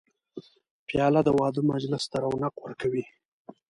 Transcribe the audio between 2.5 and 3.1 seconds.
ورکوي.